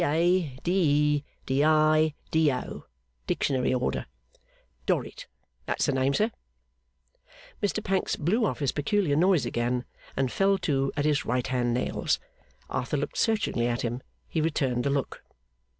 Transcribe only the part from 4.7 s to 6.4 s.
Dorrit. That's the name, sir?'